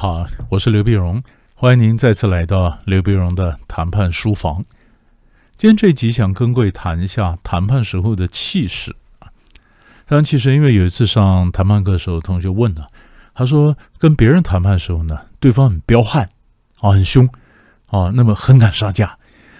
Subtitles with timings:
[0.00, 1.22] 好，我是刘碧荣，
[1.54, 4.64] 欢迎您再次来到刘碧荣的谈判书房。
[5.58, 9.28] 今天这集想跟各位谈一下谈判时候的气势啊。
[10.06, 12.88] 当然，其实因为有一次上谈判课的时候，同学问了，
[13.34, 16.26] 他说跟别人谈判的时候呢，对方很彪悍
[16.78, 17.28] 啊，很凶
[17.88, 19.18] 啊，那么很敢杀价，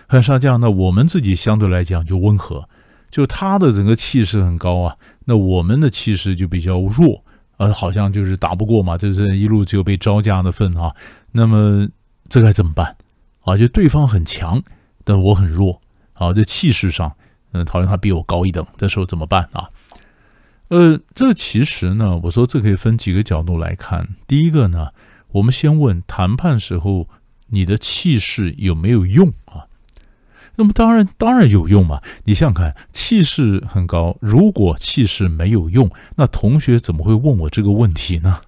[0.08, 0.56] 很敢杀价。
[0.56, 2.66] 那我们自己相对来讲就温和，
[3.10, 7.26] 就他的整个气势很高啊，那我们的气势就比较弱。
[7.60, 10.96] 呃，好像就是打不过嘛，就是一路只有被招架的份啊。
[11.30, 11.86] 那么
[12.26, 12.96] 这该怎么办
[13.42, 13.54] 啊？
[13.54, 14.62] 就对方很强，
[15.04, 15.78] 但我很弱
[16.14, 17.14] 啊，在气势上，
[17.52, 19.68] 嗯，好像他比我高一等，这时候怎么办啊？
[20.68, 24.08] 呃，这其实呢，我说这可以分几个角度来看。
[24.26, 24.88] 第一个呢，
[25.32, 27.10] 我们先问谈判时候
[27.48, 29.68] 你的气势有没有用啊？
[30.60, 32.02] 那么当然，当然有用嘛！
[32.24, 38.40] 你想想看，气势很高，如果气势没有用，那同学怎么会问我这个问题呢？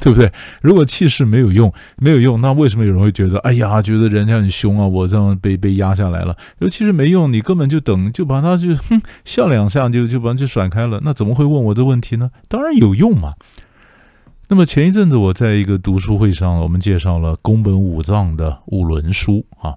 [0.00, 0.32] 对不对？
[0.62, 4.86] 如果气势没有用，没有用，那为什么有人会觉得，哎呀，觉得人家很凶啊？
[4.86, 12.30] 我这样被被压下来了，尤其是没用，你根本就等，就把他就哼笑两下，就就把就甩开了，那怎么会问我这问题呢？
[12.48, 13.34] 当然有用嘛！
[14.48, 19.74] 那么前一阵子我在一个读书会上，我们介绍了宫本武藏的五轮书啊。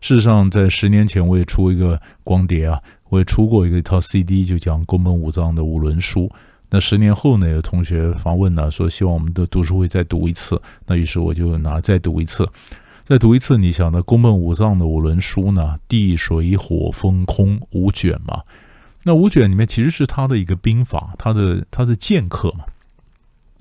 [0.00, 6.30] 事实上，在十年前我也出一个光碟啊，我也出过一个一套 CD，就讲宫本武藏的五轮书。
[6.70, 10.60] 那十年后呢，有同学访问呢，说希望我们的读书会再读一次。
[10.86, 12.48] 那于是我就拿再读一次，
[13.04, 13.58] 再读一次。
[13.58, 15.76] 你想呢宫本武藏的五轮书呢？
[15.86, 18.40] 地水火风空五卷嘛。
[19.02, 22.64] 那五卷里面其实是他的一个兵法，他的他的剑客嘛，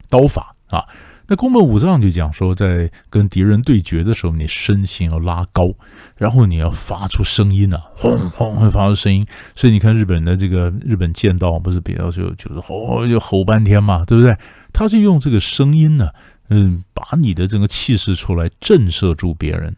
[0.07, 0.85] 刀法啊。
[1.29, 5.71] 那宫本武藏就讲说，在跟敌人对决的时候，你身形要拉高，
[6.17, 9.23] 然后你要发出声音啊，轰轰会发出声音。
[9.55, 14.35] 所以你看日本的这个日本剑道，不是比较就就是吼就吼半天嘛，对不对？
[14.73, 16.09] 他是用这个声音呢，
[16.49, 19.75] 嗯，把你的这个气势出来震慑住别人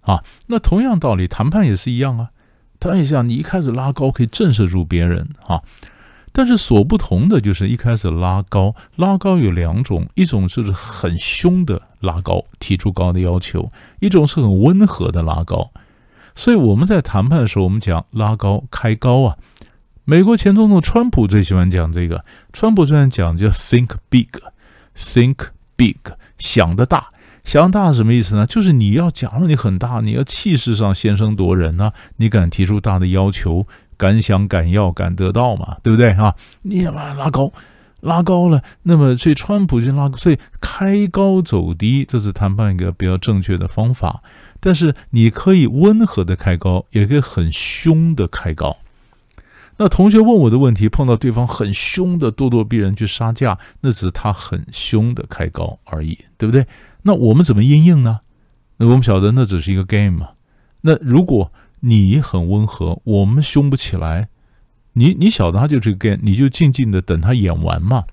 [0.00, 0.22] 啊。
[0.46, 2.30] 那同样道理，谈判也是一样啊。
[2.78, 5.60] 谈判一下，你一开始拉高可以震慑住别人啊。
[6.36, 15.70] 但是所不同的就是一开始拉高，拉高有两种，一种就是很凶的拉高，提出高的要求；一种是很温和的拉高。
[16.34, 19.36] 所以我们在谈判的时候，我们讲拉高、开高啊。
[20.04, 25.36] 美国前总统川普最喜欢讲这个，川普最喜欢讲叫 “think big”，“think
[25.76, 25.94] big”，
[26.38, 27.06] 想的大，
[27.44, 28.44] 想大是什么意思呢？
[28.44, 33.68] 就是你要假如你很大，你要气势上先声夺人呢，你敢提出大的要求。
[34.04, 36.34] 敢想敢要敢得到嘛，对不对啊？
[36.60, 37.50] 你把它拉高，
[38.00, 44.22] 拉高了，那么所以川普就拉，所以开高走低，这是谈判一个比较正确的方法。
[44.60, 48.76] 但是你可以温和的开高，也可以很凶的开高。
[49.78, 56.66] 那同学问我的问题，碰到对方很凶的咄咄逼人去杀价，那只是他很凶的开高而已，对不对？
[57.02, 58.20] 那我们怎么应应呢？
[58.76, 60.28] 那我们晓得那只是一个 game 嘛。
[60.82, 61.50] 那如果
[61.86, 64.28] 你很温和，我们凶不起来。
[64.94, 68.04] 你你晓得他就这个 game，你就静静的等他演完嘛，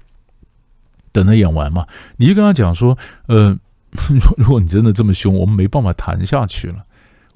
[1.12, 1.88] 等他演完嘛。
[2.18, 3.58] 你就跟他讲说，呃，
[4.38, 6.86] 如果你真的这么凶，我们没办法谈下去了，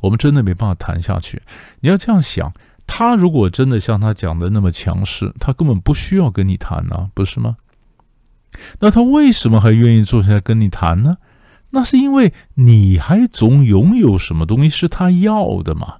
[0.01, 1.41] 我们真的没办法谈下去。
[1.79, 2.51] 你要这样想，
[2.88, 7.57] 他如果真的像他讲的那么强势，他根本不需要跟你谈呢，不是吗？
[8.79, 11.18] 那他为什么还愿意坐下来跟你谈呢？
[11.69, 15.97] 那是因为你还总拥有什么东西是他要的嘛。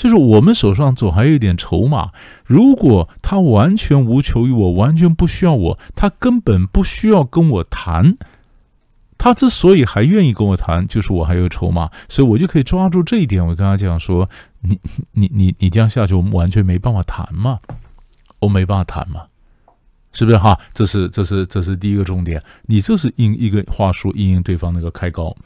[0.00, 2.10] 就是我们手上总还有一点筹码。
[2.46, 8.16] 如果他完全无求于我，完全不需要我，他根本不需要跟我谈。
[9.18, 13.46] 他之所以还愿意跟我谈，就是我还有筹码，所以我就可以抓住这一点。
[13.46, 14.26] 我跟他讲说
[14.64, 14.80] ：“你、
[15.12, 17.58] 你、你、你这样下去，我们完全没办法谈嘛，
[18.38, 19.24] 我没办法谈嘛，
[20.14, 20.58] 是不是哈？
[20.72, 22.42] 这是、这是、这是第一个重点。
[22.62, 25.36] 你这是应一个话术，应应对方那个开高。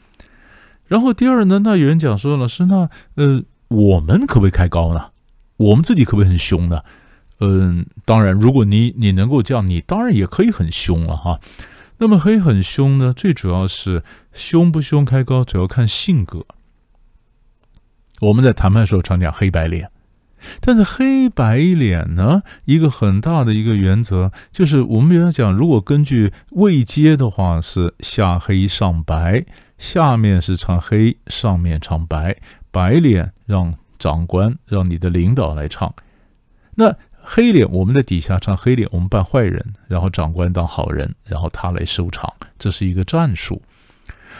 [0.87, 5.11] 然后第二呢，那有人讲说，老师，那呃。”我们可不可以开高呢？
[5.57, 6.81] 我们自己可不可以很凶呢？
[7.39, 11.39] 嗯，当然，如果你你能够这样，你当然也可以很凶了哈。
[11.97, 13.13] 那么可以很凶呢？
[13.13, 14.03] 最主要是
[14.33, 16.45] 凶不凶开高，主要看性格。
[18.21, 19.89] 我们在谈判的时候常讲黑白脸，
[20.61, 29.45] 但是黑白脸呢，一个很大的一个原则就是，我们原来讲，如果根据位阶的话，是下黑上白，
[29.77, 32.37] 下面是唱黑，上面唱白。
[32.75, 35.95] 白脸让长官让你的领导来唱，
[36.75, 36.93] 那
[37.23, 43.61] 黑脸我们在底下唱黑脸，我们扮坏人，然后长官当好人，然后他来收场，这是一个战术。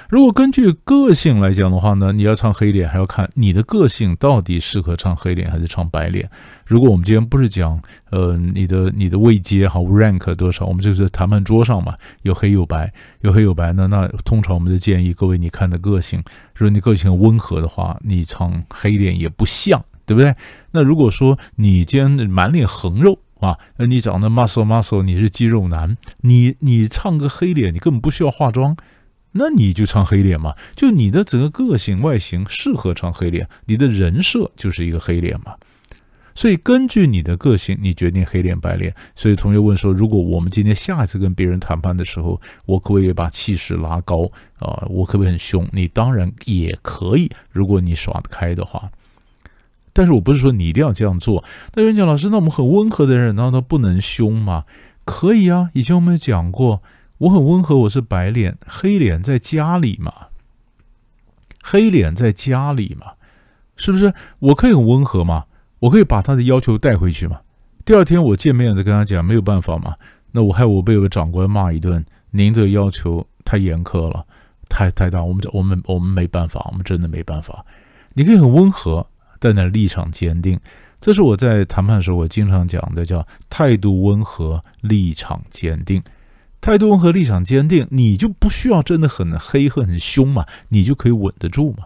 [0.10, 6.30] 如果根据个性来讲的话呢，你要唱黑脸，还要看你的个性到底适合唱黑脸还是唱白脸。
[6.66, 13.88] 如果我们今天不是讲，呃，你的你的位阶好 rank 多少，我们就是谈判桌上嘛，有黑有白，有黑有白呢。
[13.88, 16.24] 那通常我们的建议，各位你看的个性，
[16.56, 20.36] 如果你个性温和的话，你唱黑脸也不像，对不对？
[20.72, 28.76] 那如果说你今天满脸横肉啊，你长得 muscle muscle，你是肌肉男，你你唱个黑脸，你根本不需要化妆。
[29.38, 35.54] 那你就唱黑脸嘛，就你的整个个性外形适合唱黑脸，你的人设就是一个黑脸嘛。
[36.34, 38.96] 所以根据你的个性，你决定黑脸白脸。
[39.14, 44.24] 所以同学问说，如果我们今天下一次跟别人谈判的时候，我可不可以把气势拉高
[44.60, 44.88] 啊？
[44.90, 45.68] 我可不可以很凶？
[45.74, 48.90] 你当然也可以，如果你耍得开的话。
[49.92, 51.44] 但是我不是说你一定要这样做。
[51.74, 54.64] 那有人讲老师，那我们很温和的人，难道不能凶吗？
[55.04, 56.82] 可以啊，以前我们讲过。
[57.20, 60.14] 我很温和，我是白脸，黑脸在家里嘛，
[61.64, 63.14] 黑脸在家里嘛，
[63.78, 64.14] 是不是？
[64.40, 65.46] 我可以很温和嘛，
[65.80, 67.40] 我可以把他的要求带回去嘛。
[67.86, 69.96] 第二天我见面再跟他讲，没有办法嘛。
[70.32, 74.26] 那我害我被我长官骂一顿，您这要求太严苛了，
[74.68, 77.66] 太太大，我们我们我们没办法，我们真的没办法。
[78.14, 79.08] 你可以很温和，
[79.40, 80.60] 但那立场坚定，
[81.00, 86.04] 这是我在谈判的时候我经常讲的，叫态度温和，立场坚定。
[86.66, 91.86] 态度温和，立场坚定，你就不需要真的很黑和很凶嘛，你就可以稳得住嘛。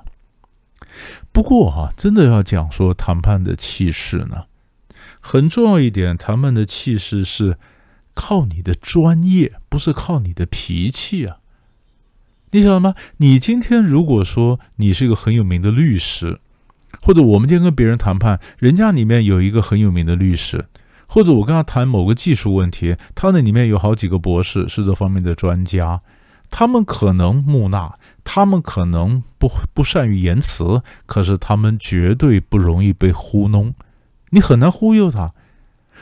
[1.34, 4.46] 不过哈，真的要讲说谈判的气势呢，
[5.20, 7.58] 很重要一点，谈判的气势是
[8.14, 11.40] 靠你的专业，不是靠你的脾气啊。
[12.52, 12.96] 你晓得吗？
[13.18, 16.40] 你今天如果说你是一个很有名的律师，
[17.02, 20.68] 或者我们今天跟别人谈判，人家里面有一个很有名的律师。
[21.12, 26.02] 或者我跟他谈某个技术问题，他那里面有好几个博士是这方面的专家，
[26.52, 33.74] 他们可能木讷，他们可能不不善于言辞，可是他们绝对不容易被糊弄，
[34.30, 35.34] 你很难忽悠他。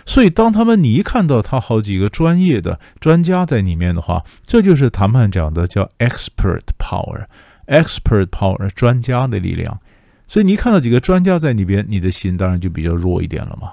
[0.05, 9.79] 所以当他们你一看到他好几个专业的专家在里面的话，这就是谈判讲的叫 expert power，expert power 专家的力量。
[10.27, 13.71] 所以你一看到几个专家在里边，你的心当然就比较弱一点了嘛。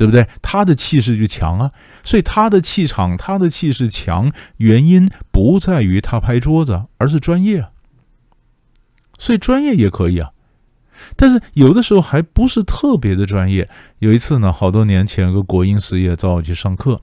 [0.00, 0.26] 对不对？
[0.40, 7.68] 他的气势就强啊，所以他的气场、他的气势强，原因不在于他拍桌子，而是专业啊。
[9.18, 10.30] 所以专业也可以啊，
[11.16, 13.68] 但是有的时候还不是特别的专业。
[13.98, 16.98] 有一次呢，好多年前，有个国营事业找我去上课，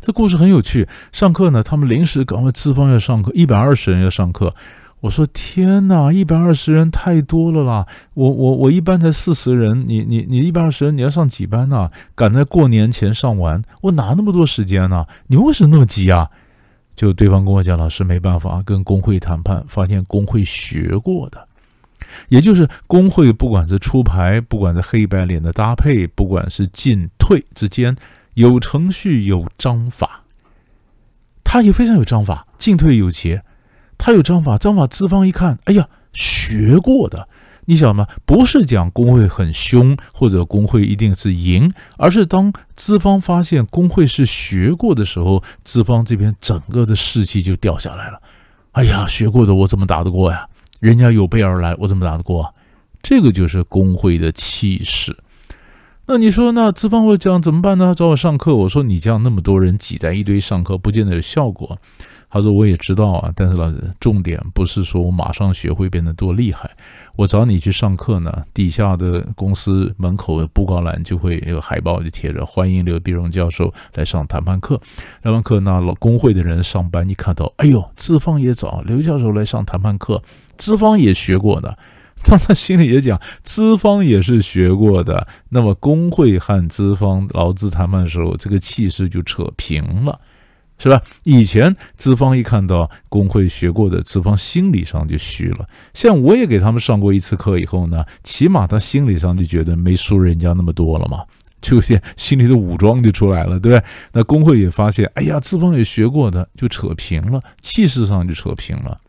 [0.00, 0.88] 这故事很有趣。
[1.10, 4.54] 上课呢，他们临时赶快资方要上课，一百二十人要上课。
[5.00, 7.86] 我说天哪，一百二十人太多了啦！
[8.14, 11.90] 我我我一般才四十人，你你你一百二十人，你要上几班呢？
[12.14, 15.06] 赶在过年前上完，我哪那么多时间呢？
[15.26, 16.30] 你为什么那么急啊？
[16.96, 21.46] 就对方跟我讲，老师没办法，跟工会谈判，发现工会学过的，
[22.28, 27.94] 也就是工会不管是出牌，不管是黑白脸的搭配，不管是进退之间，
[28.32, 30.22] 有程序有章法，
[31.44, 33.42] 他也非常有章法，进退有节。
[33.98, 37.28] 他有章法，章法资方一看，哎呀，学过的，
[37.64, 38.06] 你晓得吗？
[38.24, 48.20] 不是讲工会很凶，或者工会一定是赢，而是当资方发现工会是学过的时候，资方这边整个的士气就掉下来了。
[48.72, 50.46] 哎呀，学过的我怎么打得过呀？
[50.78, 52.54] 人家有备而来，我怎么打得过？
[53.02, 55.16] 这个就是工会的气势。
[56.08, 57.92] 那你说，那资方会讲怎么办呢？
[57.92, 61.78] 找我上课，我说你这样那么多人挤在一堆上课，不见得有效果。
[62.36, 66.70] 他说：“我也知道啊，但是呢，重点不是说我马上学会变得多厉害。
[67.16, 74.80] 我找你去上课呢，底下的公司门口的布告栏就会有海报就贴着欢迎刘碧荣教授来上谈判课。
[75.22, 80.22] 谈判课，那老工会的人上班，一看到，哎呦，资方也找刘教授来上谈判课，
[80.58, 81.78] 资方也学过的，
[82.22, 85.26] 当他心里也讲，资方也是学过的。
[85.48, 90.20] 那么工会和资方劳资谈判的时候，这个气势就扯平了。”
[90.78, 91.02] 是吧？
[91.24, 95.66] 以前资方一看到工会学过的，资方心理上就虚了。
[95.94, 101.24] 像我也给他们上过一次课以后呢，起码他心理上就觉得没输人家那么多了嘛，
[101.62, 103.82] 就些心里的武装就出来了，对不对？
[104.12, 109.00] 那工会也发现，哎呀，资方也学过的，就扯平了，气势上就扯平了，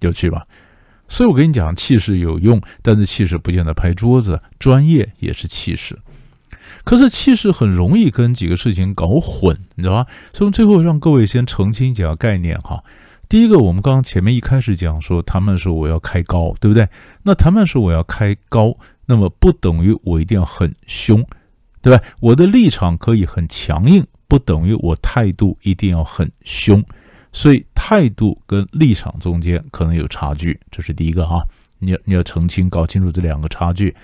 [0.00, 0.46] 有趣吧？
[1.08, 5.98] 所以我跟你讲，气势有用，但是气势不见得拍桌子，专业也是气势。
[6.84, 10.06] 可是气势很容易跟几个事情搞混，你知道吧？
[10.32, 12.82] 所以最后让各位先澄清几个概念哈。
[13.28, 16.88] 第一个，我们刚刚前面一开始讲说谈判时候我要开高，对不对？
[17.24, 21.24] 那谈判时候我要开高，那么不等于我一定要很凶，
[21.82, 22.02] 对吧？
[22.20, 26.84] 我的立场可以很强硬，不等于我态度一定要很凶。
[27.32, 31.44] 所以态度跟立场中间可能有差距，这是第一个哈。
[31.78, 33.94] 你要你要澄清，搞清楚这两个差距。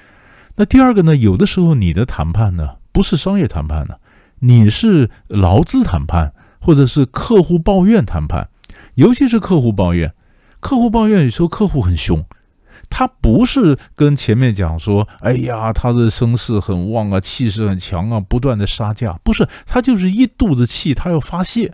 [0.57, 1.17] 那第二个呢？
[1.17, 3.95] 有的时候你的谈判呢，不是商业谈判呢，
[4.41, 8.51] 你是劳资谈判，或者是客户抱怨谈判，
[8.97, 10.13] 尤其是客户抱怨。
[10.61, 12.25] 客户抱怨有时候客户很凶，
[12.91, 21.73] 他不是跟前面讲说，哎呀，他的声势很旺啊，气势很强啊，不断的杀价，不是，他就是一肚子气，他要发泄。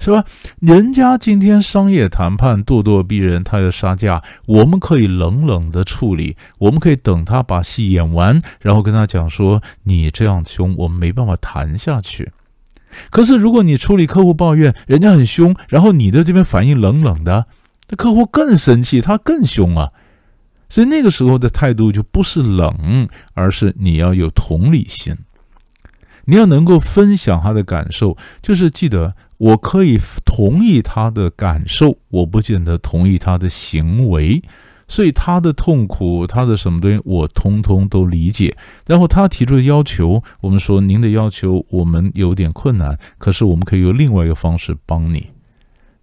[0.00, 0.24] 是吧？
[0.60, 12.32] 人家今天商业谈判咄咄逼人，他要杀价，我们可以冷冷的处理，我们可以等他把戏演完，然后跟他讲说：“你这样凶，我们没办法谈下去。”
[13.10, 17.44] 可是如果你处理客户抱怨，人家很凶，然后你的这边反应冷冷的，
[17.90, 19.90] 那客户更生气，他更凶啊。
[20.70, 25.14] 所以那个时候的态度就不是冷，而是你要有同理心，
[26.24, 29.14] 你要能够分享他的感受，就是记得。
[29.40, 34.42] 我可以同意他的感受，我不见得同意他的行为，
[34.86, 38.54] 所以他的痛苦，他的什么东西，我通通都理解。
[38.86, 45.30] 然后他提出的要求，我们说您的要求我们有点困难，可是我们可以用另外一个方式帮你。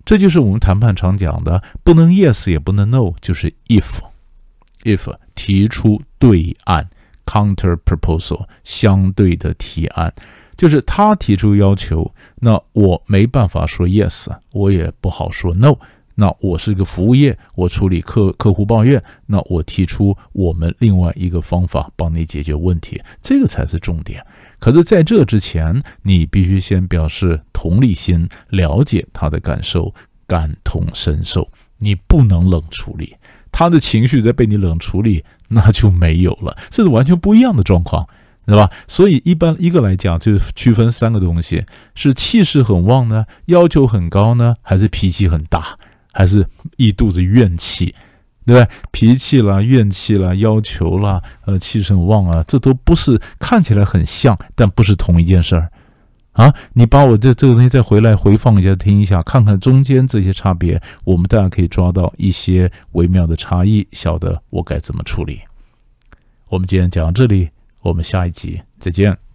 [0.03, 6.89] 这就是我们谈判常讲的，不能 yes 也不能 no，就是 if，if 提出对案
[7.27, 10.11] counter proposal 相对的提案。
[10.57, 12.11] 就是他提出要求，
[12.41, 15.75] 那我没办法说 yes，我也不好说 no。
[16.19, 24.25] 那我是个服务业，我处理客客户抱怨，那我提出我们另外一个方法帮你解决问题，这个才是重点。
[24.57, 29.93] 可是，在这之前，你必须先表示同理心，了解他的感受，
[30.25, 31.47] 感同身受。
[31.77, 33.15] 你不能冷处理
[33.51, 38.09] 他的情绪，在被你冷处理，那就没有了，这是完全不一样的状况。
[38.47, 38.71] 对吧？
[38.87, 45.77] 所以一般一个来讲，就是区分三个东西：是气势很旺呢，要求很高呢，还是脾气很大，
[46.13, 47.93] 还是一肚子怨气，
[48.45, 48.71] 对吧？
[48.91, 55.69] 脾气啦、怨气啦、要求啦，呃，气势很旺啊，这都不是看起来很像，但不是同一件事儿
[56.31, 56.53] 啊！
[56.71, 65.41] 你把我这这个东西再回来回放一下，听一下，看看中间这些差别，我们大家可以抓到一些微妙的差异，晓得我该怎么处理。
[66.47, 67.49] 我们今天讲到这里。
[67.81, 69.26] 我们下一集再见。